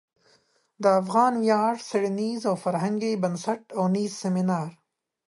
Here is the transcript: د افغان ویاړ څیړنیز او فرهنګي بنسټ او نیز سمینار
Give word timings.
د 0.81 0.83
افغان 1.01 1.33
ویاړ 1.43 1.73
څیړنیز 1.89 2.41
او 2.49 2.55
فرهنګي 2.63 3.11
بنسټ 3.23 3.61
او 3.77 3.83
نیز 3.95 4.11
سمینار 4.23 4.69